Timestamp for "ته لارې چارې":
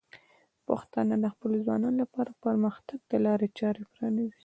3.09-3.83